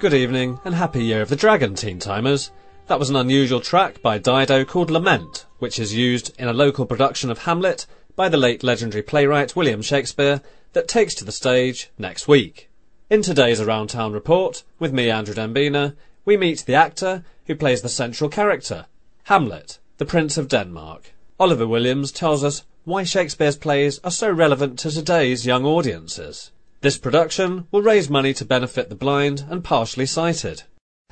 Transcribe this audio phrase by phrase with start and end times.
[0.00, 2.52] Good evening and happy year of the dragon, teen timers.
[2.86, 6.86] That was an unusual track by Dido called Lament, which is used in a local
[6.86, 7.84] production of Hamlet
[8.14, 10.40] by the late legendary playwright William Shakespeare
[10.72, 12.70] that takes to the stage next week.
[13.10, 17.82] In today's Around Town report, with me, Andrew Dembina, we meet the actor who plays
[17.82, 18.86] the central character,
[19.24, 21.12] Hamlet, the Prince of Denmark.
[21.40, 26.52] Oliver Williams tells us why Shakespeare's plays are so relevant to today's young audiences.
[26.80, 30.62] This production will raise money to benefit the blind and partially sighted.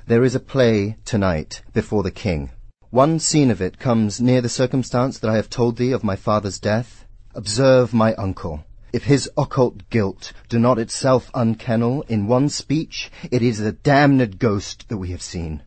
[0.07, 2.51] There is a play tonight before the king.
[2.91, 6.15] One scene of it comes near the circumstance that I have told thee of my
[6.15, 7.05] father's death.
[7.35, 8.65] Observe my uncle.
[8.93, 14.39] If his occult guilt do not itself unkennel in one speech, it is a damned
[14.39, 15.65] ghost that we have seen.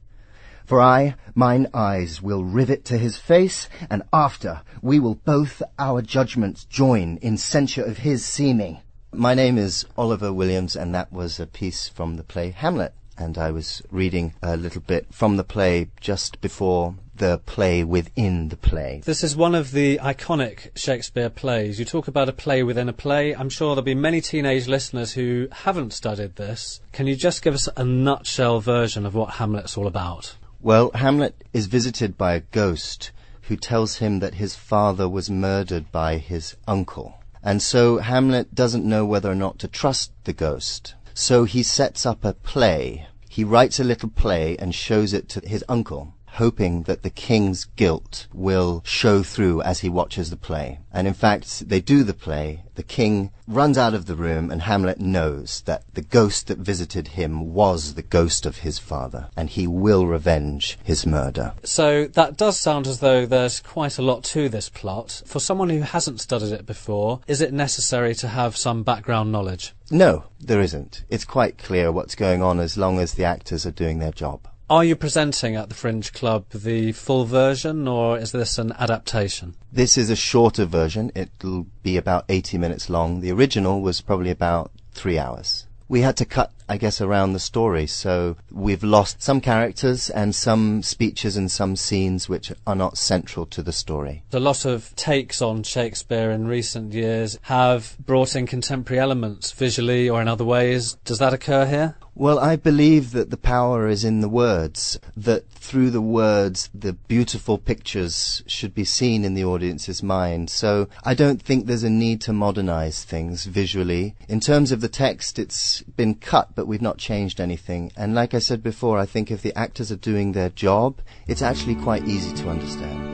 [0.66, 6.02] For I, mine eyes will rivet to his face, and after we will both our
[6.02, 8.80] judgments join in censure of his seeming.
[9.12, 12.94] My name is Oliver Williams, and that was a piece from the play Hamlet.
[13.18, 18.50] And I was reading a little bit from the play just before the play within
[18.50, 19.02] the play.
[19.04, 21.80] This is one of the iconic Shakespeare plays.
[21.80, 23.36] You talk about a play within a play.
[23.36, 26.80] I'm sure there'll be many teenage listeners who haven't studied this.
[26.94, 30.36] Can you just give us a nutshell version of what Hamlet's all about?
[30.62, 33.12] Well, Hamlet is visited by a ghost
[33.44, 37.16] who tells him that his father was murdered by his uncle.
[37.42, 40.96] And so Hamlet doesn't know whether or not to trust the ghost.
[41.14, 43.08] So he sets up a play.
[43.30, 47.66] He writes a little play and shows it to his uncle, hoping that the king's
[47.66, 50.80] guilt will show through as he watches the play.
[50.92, 52.64] And in fact, they do the play.
[52.76, 57.10] The king runs out of the room and Hamlet knows that the ghost that visited
[57.10, 61.54] him was the ghost of his father and he will revenge his murder.
[61.64, 65.24] So that does sound as though there's quite a lot to this plot.
[65.26, 69.74] For someone who hasn't studied it before, is it necessary to have some background knowledge?
[69.92, 71.04] No, there isn't.
[71.10, 74.48] It's quite clear what's going on as long as the actors are doing their job.
[74.70, 79.56] Are you presenting at the Fringe Club the full version or is this an adaptation?
[79.72, 81.12] This is a shorter version.
[81.16, 83.22] It'll be about 80 minutes long.
[83.22, 85.66] The original was probably about three hours.
[85.88, 90.36] We had to cut, I guess, around the story, so we've lost some characters and
[90.36, 94.22] some speeches and some scenes which are not central to the story.
[94.32, 100.08] A lot of takes on Shakespeare in recent years have brought in contemporary elements visually
[100.08, 100.94] or in other ways.
[101.06, 101.96] Does that occur here?
[102.16, 106.94] Well, I believe that the power is in the words, that through the words the
[106.94, 110.50] beautiful pictures should be seen in the audience's mind.
[110.50, 114.16] So I don't think there's a need to modernize things visually.
[114.28, 117.92] In terms of the text, it's been cut, but we've not changed anything.
[117.96, 121.42] And like I said before, I think if the actors are doing their job, it's
[121.42, 123.09] actually quite easy to understand.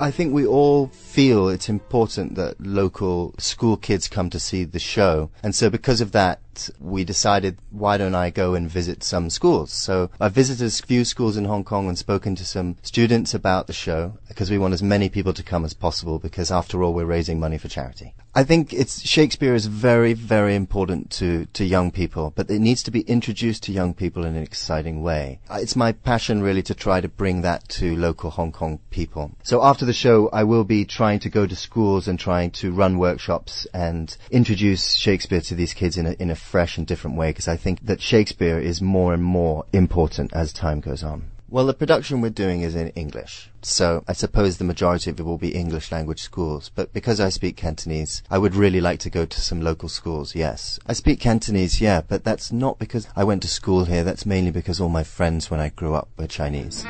[0.00, 4.78] I think we all feel it's important that local school kids come to see the
[4.78, 5.30] show.
[5.42, 6.40] And so because of that,
[6.80, 9.72] we decided, why don't I go and visit some schools?
[9.72, 13.66] So I visited a few schools in Hong Kong and spoken to some students about
[13.66, 16.94] the show because we want as many people to come as possible because after all,
[16.94, 18.14] we're raising money for charity.
[18.34, 22.82] I think it's Shakespeare is very, very important to, to young people, but it needs
[22.84, 25.40] to be introduced to young people in an exciting way.
[25.50, 29.32] Uh, it's my passion really to try to bring that to local Hong Kong people.
[29.42, 32.70] So after the show, I will be trying to go to schools and trying to
[32.70, 37.16] run workshops and introduce Shakespeare to these kids in a, in a fresh and different
[37.16, 41.30] way because I think that Shakespeare is more and more important as time goes on.
[41.50, 43.50] Well, the production we're doing is in English.
[43.62, 46.70] So I suppose the majority of it will be English language schools.
[46.74, 50.34] But because I speak Cantonese, I would really like to go to some local schools,
[50.34, 50.78] yes.
[50.86, 54.04] I speak Cantonese, yeah, but that's not because I went to school here.
[54.04, 56.84] That's mainly because all my friends when I grew up were Chinese.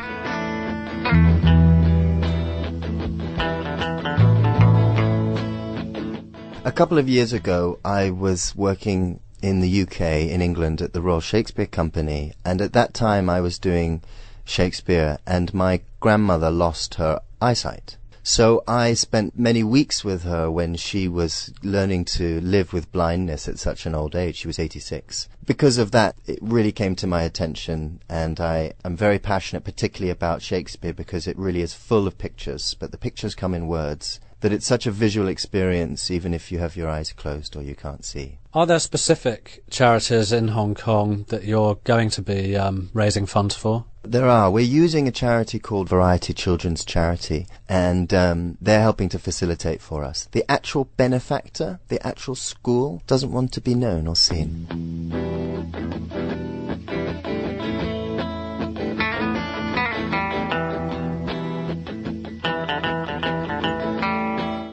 [6.65, 11.01] A couple of years ago, I was working in the UK, in England, at the
[11.01, 14.03] Royal Shakespeare Company, and at that time I was doing
[14.45, 17.97] Shakespeare, and my grandmother lost her eyesight.
[18.23, 23.49] So I spent many weeks with her when she was learning to live with blindness
[23.49, 24.37] at such an old age.
[24.37, 25.29] She was 86.
[25.47, 30.11] Because of that, it really came to my attention and I am very passionate particularly
[30.11, 34.21] about Shakespeare because it really is full of pictures, but the pictures come in words
[34.41, 37.75] that it's such a visual experience even if you have your eyes closed or you
[37.75, 38.39] can't see.
[38.59, 43.55] Are there specific charities in Hong Kong that you're going to be um, raising funds
[43.55, 43.85] for?
[44.03, 44.51] There are.
[44.51, 50.03] We're using a charity called Variety Children's Charity, and um, they're helping to facilitate for
[50.03, 50.27] us.
[50.33, 54.67] The actual benefactor, the actual school, doesn't want to be known or seen.